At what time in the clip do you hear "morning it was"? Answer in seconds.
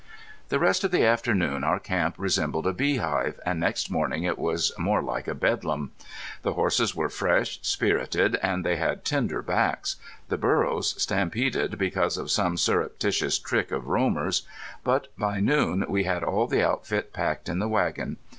3.91-4.71